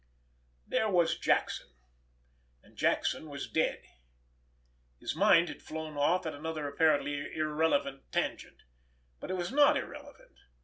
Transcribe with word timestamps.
There 0.65 0.89
was 0.89 1.15
Jackson—and 1.19 2.75
Jackson 2.75 3.29
was 3.29 3.47
dead. 3.47 3.83
His 4.99 5.15
mind 5.15 5.47
had 5.47 5.61
flown 5.61 5.95
off 5.95 6.25
at 6.25 6.33
another 6.33 6.67
apparently 6.67 7.31
irrelevant 7.35 8.11
tangent. 8.11 8.63
But 9.19 9.29
it 9.29 9.35
was 9.37 9.51
not 9.51 9.77
irrelevant. 9.77 10.39